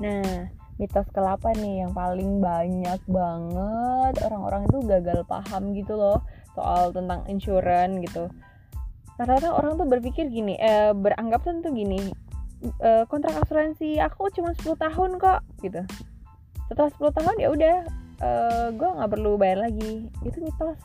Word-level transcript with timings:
Nah, 0.00 0.48
mitos 0.80 1.04
kelapa 1.12 1.52
nih 1.52 1.84
yang 1.84 1.92
paling 1.92 2.40
banyak 2.40 3.00
banget 3.04 4.14
orang-orang 4.24 4.64
itu 4.66 4.78
gagal 4.88 5.20
paham 5.28 5.76
gitu 5.76 5.94
loh 5.94 6.24
soal 6.56 6.94
tentang 6.94 7.26
insurance 7.28 8.00
gitu. 8.08 8.24
Rata-rata 9.20 9.52
orang 9.52 9.76
tuh 9.76 9.86
berpikir 9.88 10.32
gini, 10.32 10.56
eh, 10.56 10.96
beranggapan 10.96 11.60
tuh 11.60 11.72
gini, 11.76 12.08
eh, 12.80 13.04
kontrak 13.06 13.36
asuransi 13.44 14.00
aku 14.00 14.32
cuma 14.32 14.56
10 14.56 14.74
tahun 14.80 15.20
kok 15.20 15.40
gitu. 15.60 15.84
Setelah 16.72 16.90
10 16.96 17.12
tahun 17.12 17.36
ya 17.36 17.48
udah, 17.52 17.76
eh, 18.24 18.66
gue 18.72 18.88
nggak 18.88 19.10
perlu 19.12 19.36
bayar 19.36 19.68
lagi. 19.68 20.08
Itu 20.24 20.40
mitos. 20.40 20.80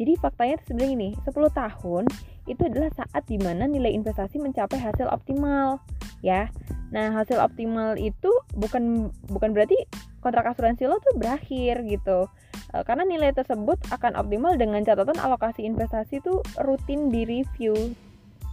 Jadi 0.00 0.16
faktanya 0.16 0.56
sebenarnya 0.64 0.92
ini 0.96 1.10
10 1.26 1.52
tahun 1.52 2.08
itu 2.48 2.62
adalah 2.64 2.88
saat 2.96 3.22
di 3.28 3.36
mana 3.36 3.68
nilai 3.68 3.92
investasi 3.92 4.40
mencapai 4.40 4.80
hasil 4.80 5.06
optimal 5.12 5.76
ya 6.24 6.48
nah 6.90 7.14
hasil 7.14 7.38
optimal 7.38 7.94
itu 7.94 8.30
bukan 8.58 9.14
bukan 9.30 9.50
berarti 9.54 9.78
kontrak 10.18 10.50
asuransi 10.50 10.90
lo 10.90 10.98
tuh 10.98 11.14
berakhir 11.14 11.86
gitu 11.86 12.26
e, 12.74 12.76
karena 12.82 13.06
nilai 13.06 13.30
tersebut 13.30 13.78
akan 13.94 14.18
optimal 14.18 14.58
dengan 14.58 14.82
catatan 14.82 15.18
alokasi 15.22 15.62
investasi 15.64 16.18
itu 16.18 16.42
rutin 16.66 17.14
di 17.14 17.22
review 17.22 17.94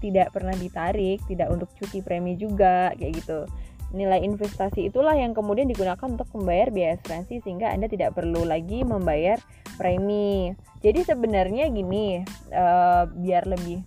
tidak 0.05 0.30
pernah 0.38 0.54
ditarik 0.54 1.18
tidak 1.26 1.50
untuk 1.50 1.73
cuti 1.82 2.05
premi 2.05 2.38
juga 2.38 2.94
kayak 2.94 3.13
gitu 3.26 3.50
Nilai 3.96 4.20
investasi 4.20 4.91
itulah 4.91 5.16
yang 5.16 5.32
kemudian 5.32 5.72
digunakan 5.72 6.04
untuk 6.04 6.27
membayar 6.35 6.68
biaya 6.76 6.99
asuransi 6.99 7.40
sehingga 7.40 7.72
Anda 7.72 7.88
tidak 7.88 8.20
perlu 8.20 8.44
lagi 8.44 8.84
membayar 8.84 9.40
premi. 9.80 10.52
Jadi 10.84 11.08
sebenarnya 11.08 11.72
gini, 11.72 12.20
uh, 12.52 13.08
biar 13.08 13.48
lebih 13.48 13.80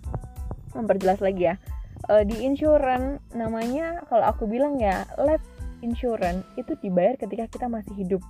memperjelas 0.73 1.21
lagi 1.21 1.53
ya. 1.53 1.61
Uh, 2.11 2.27
di 2.27 2.43
insurance 2.43 3.23
namanya 3.39 4.03
kalau 4.11 4.27
aku 4.35 4.51
bilang 4.51 4.83
ya 4.83 5.07
life 5.15 5.47
insurance 5.87 6.43
itu 6.59 6.75
dibayar 6.83 7.15
ketika 7.15 7.47
kita 7.47 7.67
masih 7.71 7.95
hidup. 7.95 8.23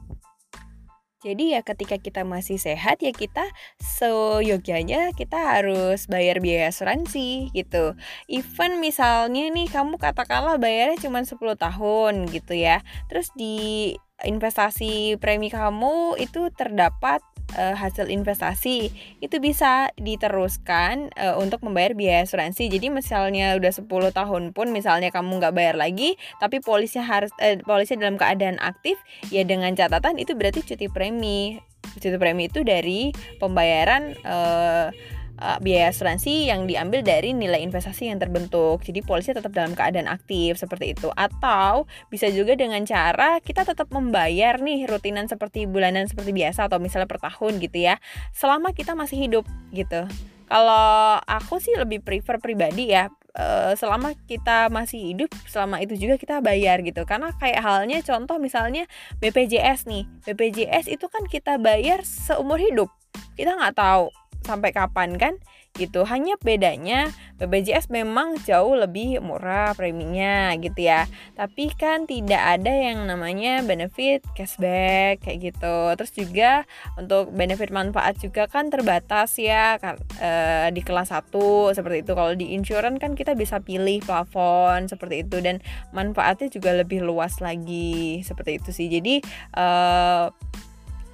Jadi 1.21 1.53
ya 1.53 1.61
ketika 1.61 2.01
kita 2.01 2.25
masih 2.25 2.57
sehat 2.57 3.05
ya 3.05 3.13
kita 3.13 3.45
seyogyanya 3.77 5.13
kita 5.13 5.37
harus 5.37 6.09
bayar 6.09 6.41
biaya 6.41 6.73
asuransi 6.73 7.53
gitu. 7.53 7.93
Even 8.25 8.81
misalnya 8.81 9.53
nih 9.53 9.69
kamu 9.69 10.01
katakanlah 10.01 10.57
bayarnya 10.57 10.97
cuma 10.97 11.21
10 11.21 11.37
tahun 11.37 12.25
gitu 12.33 12.57
ya. 12.57 12.81
Terus 13.13 13.29
di 13.37 13.93
investasi 14.25 15.21
premi 15.21 15.53
kamu 15.53 16.17
itu 16.17 16.49
terdapat 16.57 17.21
uh, 17.57 17.75
hasil 17.75 18.11
investasi 18.11 18.91
itu 19.19 19.37
bisa 19.43 19.91
diteruskan 19.99 21.11
uh, 21.17 21.39
untuk 21.39 21.63
membayar 21.65 21.95
biaya 21.95 22.27
asuransi. 22.27 22.71
Jadi 22.71 22.91
misalnya 22.91 23.55
udah 23.57 23.73
10 23.73 23.87
tahun 23.89 24.43
pun 24.53 24.71
misalnya 24.71 25.11
kamu 25.15 25.41
nggak 25.41 25.55
bayar 25.55 25.77
lagi, 25.79 26.19
tapi 26.39 26.63
polisnya 26.63 27.07
harus 27.07 27.31
uh, 27.41 27.59
polisnya 27.65 28.03
dalam 28.07 28.17
keadaan 28.21 28.59
aktif, 28.63 28.99
ya 29.33 29.43
dengan 29.47 29.75
catatan 29.75 30.19
itu 30.19 30.37
berarti 30.37 30.63
cuti 30.63 30.87
premi. 30.91 31.59
Cuti 31.97 32.17
premi 32.21 32.47
itu 32.47 32.63
dari 32.63 33.11
pembayaran 33.43 34.15
uh, 34.23 34.95
uh, 35.41 35.59
biaya 35.59 35.91
asuransi 35.91 36.53
yang 36.53 36.69
diambil 36.69 37.01
dari 37.03 37.33
nilai 37.33 37.65
investasi 37.65 38.13
yang 38.13 38.21
terbentuk. 38.21 38.85
Jadi 38.85 39.01
polisi 39.01 39.33
tetap 39.33 39.51
dalam 39.51 39.73
keadaan 39.73 40.07
aktif 40.07 40.61
seperti 40.61 40.95
itu. 40.95 41.09
Atau 41.17 41.89
bisa 42.13 42.29
juga 42.31 42.55
dengan 42.55 42.85
cara 42.85 43.41
kita 43.41 43.65
tetap 43.65 43.89
membayar 43.91 44.61
nih 44.61 44.87
rutinan 44.87 45.27
seperti 45.27 45.65
bulanan 45.65 46.07
seperti 46.07 46.37
biasa 46.37 46.69
atau 46.69 46.79
misalnya 46.79 47.09
per 47.09 47.19
tahun 47.19 47.59
gitu 47.59 47.79
ya. 47.81 47.97
Selama 48.37 48.77
kita 48.77 48.93
masih 48.93 49.27
hidup 49.27 49.45
gitu. 49.73 50.07
Kalau 50.51 51.23
aku 51.31 51.63
sih 51.63 51.75
lebih 51.79 52.03
prefer 52.03 52.43
pribadi 52.43 52.91
ya 52.91 53.07
uh, 53.39 53.73
selama 53.79 54.19
kita 54.27 54.67
masih 54.73 55.15
hidup 55.15 55.31
selama 55.47 55.79
itu 55.79 55.95
juga 55.95 56.19
kita 56.19 56.43
bayar 56.43 56.83
gitu 56.83 57.07
karena 57.07 57.31
kayak 57.39 57.63
halnya 57.63 57.99
contoh 58.03 58.43
misalnya 58.43 58.91
BPJS 59.23 59.87
nih 59.87 60.05
BPJS 60.27 60.91
itu 60.91 61.07
kan 61.07 61.27
kita 61.31 61.61
bayar 61.63 62.03
seumur 62.03 62.59
hidup 62.59 62.91
kita 63.39 63.55
nggak 63.55 63.79
tahu 63.79 64.11
sampai 64.51 64.75
kapan 64.75 65.15
kan? 65.15 65.39
Gitu. 65.79 66.03
Hanya 66.03 66.35
bedanya 66.43 67.15
BPJS 67.39 67.95
memang 67.95 68.35
jauh 68.43 68.75
lebih 68.75 69.23
murah 69.23 69.71
preminya 69.79 70.51
gitu 70.59 70.91
ya. 70.91 71.07
Tapi 71.39 71.71
kan 71.79 72.11
tidak 72.11 72.43
ada 72.59 72.75
yang 72.75 73.07
namanya 73.07 73.63
benefit 73.63 74.27
cashback 74.35 75.23
kayak 75.23 75.55
gitu. 75.55 75.95
Terus 75.95 76.11
juga 76.11 76.51
untuk 76.99 77.31
benefit 77.31 77.71
manfaat 77.71 78.19
juga 78.19 78.51
kan 78.51 78.67
terbatas 78.67 79.39
ya 79.39 79.79
e, 80.19 80.31
di 80.75 80.83
kelas 80.83 81.15
1 81.15 81.31
seperti 81.79 82.03
itu. 82.03 82.13
Kalau 82.19 82.35
di 82.35 82.51
insurance 82.59 82.99
kan 82.99 83.15
kita 83.15 83.39
bisa 83.39 83.63
pilih 83.63 84.03
plafon 84.03 84.91
seperti 84.91 85.23
itu 85.23 85.39
dan 85.39 85.63
manfaatnya 85.95 86.51
juga 86.51 86.75
lebih 86.75 87.07
luas 87.07 87.39
lagi 87.39 88.27
seperti 88.27 88.59
itu 88.59 88.71
sih. 88.75 88.91
Jadi 88.91 89.23
e, 89.55 89.67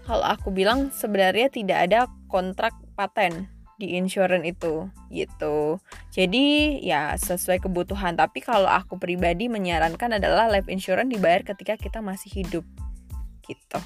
kalau 0.07 0.23
aku 0.23 0.55
bilang 0.55 0.95
sebenarnya 0.95 1.51
tidak 1.51 1.79
ada 1.91 2.07
kontrak 2.31 2.73
paten 2.97 3.53
di 3.77 3.93
insurance 4.01 4.49
itu 4.49 4.89
gitu. 5.13 5.77
Jadi 6.09 6.81
ya 6.81 7.13
sesuai 7.15 7.61
kebutuhan. 7.61 8.17
Tapi 8.17 8.41
kalau 8.41 8.67
aku 8.67 8.97
pribadi 8.97 9.53
menyarankan 9.53 10.17
adalah 10.17 10.49
life 10.49 10.67
insurance 10.73 11.13
dibayar 11.13 11.45
ketika 11.45 11.77
kita 11.77 12.01
masih 12.01 12.33
hidup 12.43 12.65
gitu. 13.45 13.81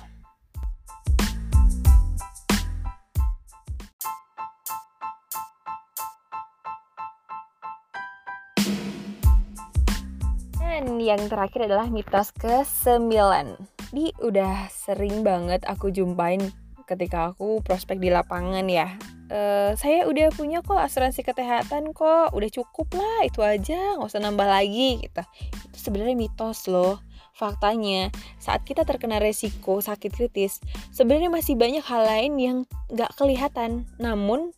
Dan 10.81 10.97
yang 11.03 11.21
terakhir 11.29 11.69
adalah 11.69 11.93
mitos 11.93 12.33
ke-9. 12.41 13.13
Di 13.91 14.15
udah 14.23 14.71
sering 14.71 15.27
banget 15.27 15.67
aku 15.67 15.91
jumpain 15.91 16.41
ketika 16.91 17.31
aku 17.31 17.63
prospek 17.63 18.03
di 18.03 18.11
lapangan 18.11 18.67
ya. 18.67 18.99
Uh, 19.31 19.79
saya 19.79 20.11
udah 20.11 20.35
punya 20.35 20.59
kok 20.59 20.75
asuransi 20.75 21.23
kesehatan 21.23 21.95
kok. 21.95 22.35
Udah 22.35 22.51
cukup 22.51 22.91
lah 22.99 23.23
itu 23.23 23.47
aja. 23.47 23.95
Nggak 23.95 24.11
usah 24.11 24.23
nambah 24.27 24.49
lagi 24.51 24.99
gitu. 25.07 25.23
Itu 25.71 25.79
sebenarnya 25.79 26.19
mitos 26.19 26.67
loh. 26.67 26.99
Faktanya 27.31 28.11
saat 28.43 28.67
kita 28.67 28.83
terkena 28.83 29.17
resiko 29.23 29.81
sakit 29.81 30.13
kritis 30.13 30.61
sebenarnya 30.93 31.33
masih 31.33 31.57
banyak 31.57 31.81
hal 31.87 32.03
lain 32.05 32.33
yang 32.37 32.59
nggak 32.91 33.15
kelihatan. 33.15 33.87
Namun 34.03 34.51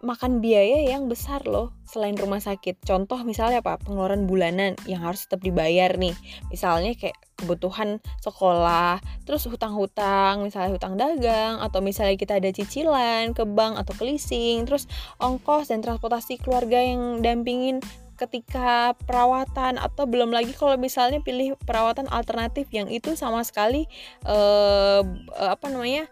makan 0.00 0.40
biaya 0.40 0.88
yang 0.88 1.12
besar 1.12 1.44
loh 1.44 1.76
selain 1.84 2.16
rumah 2.16 2.40
sakit. 2.40 2.80
Contoh 2.84 3.20
misalnya 3.22 3.60
apa? 3.60 3.76
Pengeluaran 3.80 4.24
bulanan 4.24 4.72
yang 4.88 5.04
harus 5.04 5.28
tetap 5.28 5.44
dibayar 5.44 5.92
nih. 6.00 6.16
Misalnya 6.48 6.96
kayak 6.96 7.16
kebutuhan 7.36 8.00
sekolah, 8.20 9.00
terus 9.24 9.48
hutang-hutang, 9.48 10.44
misalnya 10.44 10.76
hutang 10.76 10.96
dagang 11.00 11.60
atau 11.60 11.80
misalnya 11.80 12.16
kita 12.16 12.36
ada 12.36 12.52
cicilan 12.52 13.32
ke 13.32 13.44
bank 13.48 13.80
atau 13.80 13.92
ke 13.96 14.02
leasing, 14.04 14.68
terus 14.68 14.84
ongkos 15.20 15.72
dan 15.72 15.80
transportasi 15.80 16.40
keluarga 16.40 16.80
yang 16.80 17.24
dampingin 17.24 17.80
ketika 18.20 18.92
perawatan 19.08 19.80
atau 19.80 20.04
belum 20.04 20.28
lagi 20.28 20.52
kalau 20.52 20.76
misalnya 20.76 21.24
pilih 21.24 21.56
perawatan 21.64 22.04
alternatif 22.12 22.68
yang 22.68 22.92
itu 22.92 23.16
sama 23.16 23.40
sekali 23.40 23.88
eh, 24.28 25.00
apa 25.40 25.66
namanya 25.72 26.04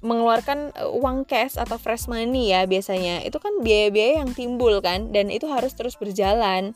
mengeluarkan 0.00 0.72
eh, 0.76 0.90
uang 0.90 1.28
cash 1.28 1.56
atau 1.60 1.76
fresh 1.76 2.08
money 2.08 2.52
ya 2.52 2.64
biasanya 2.64 3.24
itu 3.24 3.36
kan 3.36 3.52
biaya-biaya 3.60 4.24
yang 4.24 4.30
timbul 4.32 4.80
kan 4.80 5.12
dan 5.12 5.28
itu 5.28 5.48
harus 5.48 5.76
terus 5.76 5.96
berjalan 6.00 6.72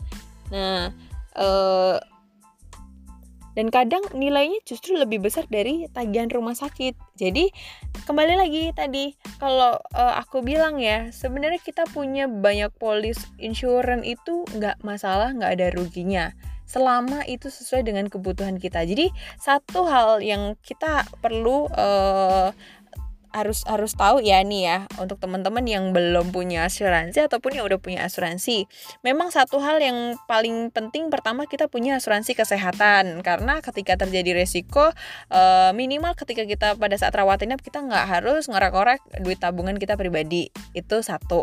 nah 0.53 0.93
eh, 1.37 1.97
dan 3.55 3.71
kadang 3.71 4.03
nilainya 4.12 4.59
justru 4.67 4.99
lebih 4.99 5.23
besar 5.23 5.47
dari 5.47 5.87
tagihan 5.95 6.27
rumah 6.27 6.59
sakit. 6.59 6.99
Jadi 7.15 7.55
kembali 8.03 8.35
lagi 8.35 8.75
tadi 8.75 9.15
kalau 9.39 9.79
uh, 9.95 10.15
aku 10.19 10.43
bilang 10.43 10.83
ya 10.83 11.15
sebenarnya 11.15 11.62
kita 11.62 11.87
punya 11.94 12.27
banyak 12.27 12.75
polis 12.77 13.31
insurance 13.38 14.05
itu 14.05 14.43
nggak 14.59 14.82
masalah 14.82 15.31
nggak 15.31 15.53
ada 15.55 15.67
ruginya 15.70 16.35
selama 16.67 17.23
itu 17.31 17.47
sesuai 17.47 17.87
dengan 17.87 18.11
kebutuhan 18.11 18.59
kita. 18.59 18.82
Jadi 18.82 19.15
satu 19.38 19.87
hal 19.87 20.19
yang 20.19 20.59
kita 20.59 21.06
perlu 21.23 21.70
uh, 21.70 22.50
harus 23.34 23.66
harus 23.66 23.98
tahu 23.98 24.22
ya 24.22 24.38
nih 24.46 24.62
ya 24.62 24.78
untuk 25.02 25.19
teman-teman 25.19 25.66
yang 25.66 25.90
belum 25.90 26.31
punya 26.31 26.70
asuransi 26.70 27.26
ataupun 27.26 27.58
yang 27.58 27.66
udah 27.66 27.82
punya 27.82 28.06
asuransi. 28.06 28.70
Memang 29.02 29.34
satu 29.34 29.58
hal 29.58 29.82
yang 29.82 30.14
paling 30.31 30.70
penting 30.70 31.10
pertama 31.10 31.50
kita 31.50 31.66
punya 31.66 31.98
asuransi 31.98 32.38
kesehatan 32.38 33.26
karena 33.26 33.58
ketika 33.58 33.98
terjadi 33.98 34.38
resiko 34.38 34.94
uh, 35.34 35.70
minimal 35.75 36.14
ketika 36.14 36.46
kita 36.46 36.78
pada 36.78 36.94
saat 36.94 37.12
rawat 37.19 37.42
inap 37.42 37.58
kita 37.58 37.82
nggak 37.82 38.06
harus 38.06 38.46
ngorek-ngorek 38.46 39.02
duit 39.19 39.42
tabungan 39.42 39.75
kita 39.75 39.98
pribadi 39.98 40.54
itu 40.72 41.02
satu. 41.02 41.42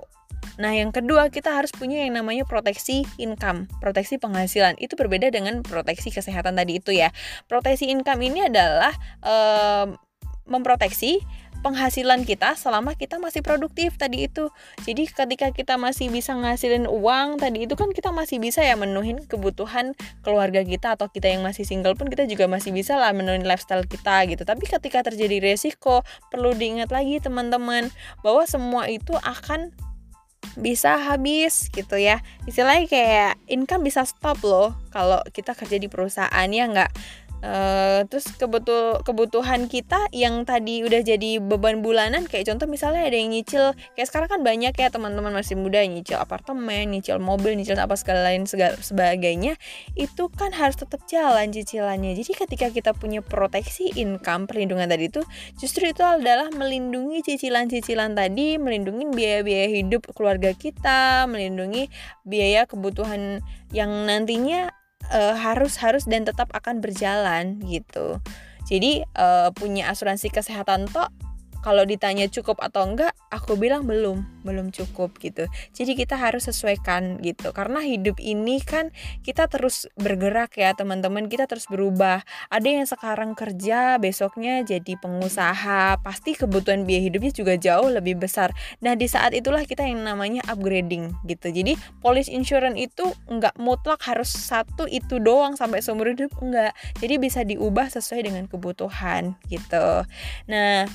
Nah, 0.57 0.73
yang 0.73 0.89
kedua, 0.89 1.29
kita 1.29 1.53
harus 1.53 1.69
punya 1.71 2.01
yang 2.03 2.17
namanya 2.17 2.43
proteksi 2.43 3.05
income, 3.21 3.69
proteksi 3.79 4.17
penghasilan. 4.17 4.75
Itu 4.81 4.97
berbeda 4.97 5.29
dengan 5.29 5.61
proteksi 5.61 6.09
kesehatan 6.09 6.57
tadi 6.57 6.81
itu 6.81 6.91
ya. 6.91 7.13
Proteksi 7.45 7.87
income 7.87 8.25
ini 8.25 8.49
adalah 8.49 8.91
uh, 9.21 9.85
memproteksi 10.49 11.21
penghasilan 11.61 12.25
kita 12.25 12.57
selama 12.57 12.97
kita 12.97 13.21
masih 13.21 13.45
produktif 13.45 13.95
tadi 13.95 14.25
itu. 14.27 14.49
Jadi 14.83 15.07
ketika 15.07 15.53
kita 15.53 15.77
masih 15.77 16.09
bisa 16.09 16.33
ngasilin 16.33 16.89
uang 16.89 17.37
tadi 17.37 17.69
itu 17.69 17.77
kan 17.77 17.93
kita 17.93 18.09
masih 18.09 18.41
bisa 18.41 18.65
ya 18.65 18.73
menuhin 18.75 19.23
kebutuhan 19.29 19.93
keluarga 20.25 20.65
kita 20.65 20.97
atau 20.97 21.07
kita 21.07 21.29
yang 21.29 21.45
masih 21.45 21.63
single 21.63 21.93
pun 21.93 22.09
kita 22.09 22.25
juga 22.25 22.49
masih 22.49 22.73
bisa 22.73 22.97
lah 22.97 23.13
menuhin 23.13 23.45
lifestyle 23.45 23.85
kita 23.85 24.25
gitu. 24.27 24.43
Tapi 24.43 24.65
ketika 24.65 25.05
terjadi 25.05 25.37
resiko 25.41 26.01
perlu 26.33 26.57
diingat 26.57 26.89
lagi 26.89 27.21
teman-teman 27.21 27.93
bahwa 28.25 28.43
semua 28.49 28.89
itu 28.89 29.13
akan 29.21 29.71
bisa 30.59 30.99
habis 30.99 31.71
gitu 31.71 31.95
ya. 31.95 32.19
Istilahnya 32.49 32.89
kayak 32.89 33.31
income 33.47 33.87
bisa 33.87 34.03
stop 34.03 34.41
loh 34.43 34.75
kalau 34.91 35.21
kita 35.31 35.55
kerja 35.55 35.77
di 35.79 35.87
perusahaan 35.87 36.49
ya 36.49 36.67
nggak 36.67 36.91
Uh, 37.41 38.05
terus 38.05 38.29
kebutuh 38.37 39.01
kebutuhan 39.01 39.65
kita 39.65 39.97
yang 40.13 40.45
tadi 40.45 40.85
udah 40.85 41.01
jadi 41.01 41.41
beban 41.41 41.81
bulanan 41.81 42.29
kayak 42.29 42.45
contoh 42.45 42.69
misalnya 42.69 43.01
ada 43.01 43.17
yang 43.17 43.33
nyicil 43.33 43.73
kayak 43.97 44.13
sekarang 44.13 44.29
kan 44.29 44.41
banyak 44.45 44.69
ya 44.77 44.93
teman-teman 44.93 45.33
masih 45.33 45.57
muda 45.57 45.81
yang 45.81 45.97
nyicil 45.97 46.21
apartemen, 46.21 46.93
nyicil 46.93 47.17
mobil, 47.17 47.57
nyicil 47.57 47.81
apa 47.81 47.97
segala 47.97 48.29
lain 48.29 48.45
segala 48.45 48.77
sebagainya 48.77 49.57
itu 49.97 50.29
kan 50.29 50.53
harus 50.53 50.77
tetap 50.77 51.01
jalan 51.09 51.49
cicilannya. 51.49 52.13
Jadi 52.13 52.31
ketika 52.45 52.67
kita 52.69 52.91
punya 52.93 53.25
proteksi 53.25 53.89
income 53.97 54.45
perlindungan 54.45 54.85
tadi 54.85 55.09
itu 55.09 55.25
justru 55.57 55.89
itu 55.89 56.05
adalah 56.05 56.53
melindungi 56.53 57.25
cicilan-cicilan 57.25 58.13
tadi, 58.13 58.61
melindungi 58.61 59.09
biaya-biaya 59.17 59.81
hidup 59.81 60.13
keluarga 60.13 60.53
kita, 60.53 61.25
melindungi 61.25 61.89
biaya 62.21 62.69
kebutuhan 62.69 63.41
yang 63.73 63.89
nantinya 64.05 64.69
uh, 65.11 65.35
harus 65.35 65.77
harus 65.77 66.07
dan 66.07 66.23
tetap 66.23 66.49
akan 66.55 66.79
berjalan 66.79 67.59
gitu. 67.67 68.17
Jadi 68.65 69.03
uh, 69.19 69.51
punya 69.51 69.91
asuransi 69.91 70.31
kesehatan 70.31 70.87
toh 70.87 71.11
kalau 71.61 71.85
ditanya 71.85 72.27
cukup 72.27 72.59
atau 72.61 72.85
enggak 72.85 73.13
aku 73.31 73.55
bilang 73.55 73.87
belum 73.87 74.27
belum 74.43 74.73
cukup 74.73 75.15
gitu. 75.21 75.47
Jadi 75.71 75.93
kita 75.95 76.17
harus 76.17 76.49
sesuaikan 76.49 77.21
gitu. 77.21 77.53
Karena 77.53 77.79
hidup 77.81 78.17
ini 78.19 78.59
kan 78.59 78.89
kita 79.21 79.47
terus 79.47 79.87
bergerak 79.95 80.57
ya 80.57 80.73
teman-teman. 80.73 81.29
Kita 81.29 81.45
terus 81.45 81.69
berubah. 81.69 82.25
Ada 82.49 82.67
yang 82.67 82.85
sekarang 82.89 83.37
kerja 83.37 84.01
besoknya 84.01 84.65
jadi 84.65 84.97
pengusaha. 84.99 86.01
Pasti 86.01 86.35
kebutuhan 86.35 86.83
biaya 86.83 87.07
hidupnya 87.07 87.31
juga 87.31 87.53
jauh 87.55 87.87
lebih 87.87 88.19
besar. 88.19 88.51
Nah 88.83 88.97
di 88.97 89.07
saat 89.07 89.31
itulah 89.31 89.63
kita 89.63 89.85
yang 89.85 90.03
namanya 90.03 90.43
upgrading 90.49 91.13
gitu. 91.29 91.53
Jadi 91.53 91.77
polis 92.03 92.27
insurance 92.27 92.77
itu 92.77 93.13
enggak 93.29 93.55
mutlak 93.61 94.01
harus 94.03 94.29
satu 94.33 94.89
itu 94.89 95.21
doang 95.21 95.55
sampai 95.55 95.79
seumur 95.79 96.11
hidup 96.11 96.33
enggak. 96.41 96.73
Jadi 96.99 97.15
bisa 97.21 97.45
diubah 97.45 97.87
sesuai 97.93 98.27
dengan 98.27 98.49
kebutuhan 98.49 99.37
gitu. 99.47 100.03
Nah 100.49 100.89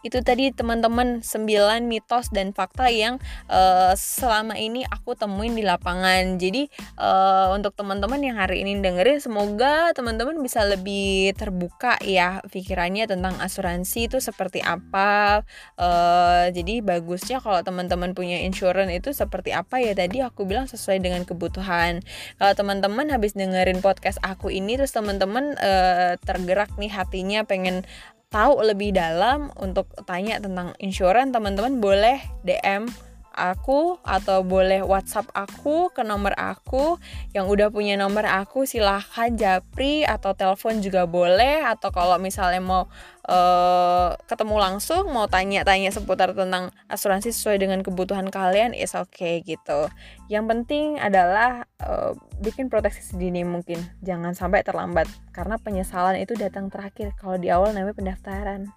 itu 0.00 0.18
tadi 0.24 0.48
teman-teman 0.52 1.20
9 1.20 1.84
mitos 1.84 2.32
dan 2.32 2.56
fakta 2.56 2.88
yang 2.88 3.20
uh, 3.52 3.92
selama 3.92 4.56
ini 4.56 4.84
aku 4.88 5.12
temuin 5.12 5.52
di 5.52 5.64
lapangan. 5.64 6.40
Jadi 6.40 6.68
uh, 6.96 7.52
untuk 7.52 7.76
teman-teman 7.76 8.20
yang 8.20 8.36
hari 8.40 8.64
ini 8.64 8.80
dengerin 8.80 9.20
semoga 9.20 9.92
teman-teman 9.92 10.40
bisa 10.40 10.64
lebih 10.64 11.36
terbuka 11.36 12.00
ya 12.00 12.40
pikirannya 12.48 13.04
tentang 13.04 13.36
asuransi 13.38 14.08
itu 14.08 14.18
seperti 14.24 14.64
apa. 14.64 15.44
Uh, 15.76 16.48
jadi 16.52 16.80
bagusnya 16.80 17.44
kalau 17.44 17.60
teman-teman 17.60 18.16
punya 18.16 18.40
insurance 18.40 18.92
itu 18.92 19.12
seperti 19.12 19.52
apa 19.52 19.84
ya 19.84 19.92
tadi 19.92 20.24
aku 20.24 20.48
bilang 20.48 20.64
sesuai 20.64 21.04
dengan 21.04 21.28
kebutuhan. 21.28 22.00
Kalau 22.40 22.54
teman-teman 22.56 23.12
habis 23.12 23.36
dengerin 23.36 23.84
podcast 23.84 24.16
aku 24.24 24.48
ini 24.48 24.80
terus 24.80 24.96
teman-teman 24.96 25.56
uh, 25.60 26.16
tergerak 26.24 26.72
nih 26.80 26.88
hatinya 26.88 27.44
pengen 27.44 27.84
tahu 28.30 28.62
lebih 28.62 28.94
dalam 28.94 29.50
untuk 29.58 29.90
tanya 30.06 30.38
tentang 30.38 30.70
insurance 30.78 31.34
teman-teman 31.34 31.82
boleh 31.82 32.22
DM 32.46 32.86
aku 33.34 33.96
atau 34.02 34.42
boleh 34.42 34.82
WhatsApp 34.82 35.30
aku 35.32 35.90
ke 35.94 36.02
nomor 36.02 36.34
aku. 36.36 36.98
Yang 37.32 37.46
udah 37.46 37.68
punya 37.72 37.94
nomor 37.94 38.26
aku 38.26 38.66
silahkan 38.68 39.32
japri 39.34 40.02
atau 40.02 40.34
telepon 40.34 40.82
juga 40.82 41.06
boleh. 41.06 41.62
Atau 41.64 41.94
kalau 41.94 42.18
misalnya 42.18 42.60
mau 42.60 42.90
uh, 43.30 44.16
ketemu 44.26 44.56
langsung 44.58 45.08
mau 45.14 45.30
tanya-tanya 45.30 45.94
seputar 45.94 46.34
tentang 46.34 46.74
asuransi 46.90 47.30
sesuai 47.30 47.62
dengan 47.62 47.80
kebutuhan 47.86 48.28
kalian 48.28 48.74
is 48.74 48.98
okay 48.98 49.40
gitu. 49.46 49.88
Yang 50.26 50.44
penting 50.50 50.86
adalah 50.98 51.64
uh, 51.82 52.12
bikin 52.42 52.66
proteksi 52.66 53.02
sedini 53.02 53.46
mungkin. 53.46 53.80
Jangan 54.02 54.34
sampai 54.34 54.66
terlambat 54.66 55.06
karena 55.30 55.56
penyesalan 55.60 56.18
itu 56.18 56.34
datang 56.34 56.68
terakhir. 56.68 57.14
Kalau 57.16 57.38
di 57.38 57.48
awal 57.48 57.72
namanya 57.72 57.94
pendaftaran. 57.96 58.72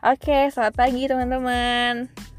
Oke 0.00 0.32
okay, 0.32 0.42
selamat 0.48 0.74
pagi 0.80 1.04
teman-teman 1.12 2.29